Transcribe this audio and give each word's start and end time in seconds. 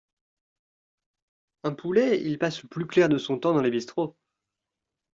Un 1.61 1.73
poulet, 1.75 2.23
il 2.25 2.39
passe 2.39 2.63
le 2.63 2.67
plus 2.69 2.87
clair 2.87 3.07
de 3.07 3.19
son 3.19 3.37
temps 3.37 3.53
dans 3.53 3.61
les 3.61 3.69
bistrots. 3.69 4.17